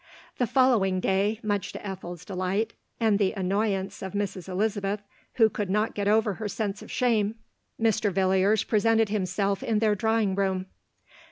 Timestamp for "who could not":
5.35-5.93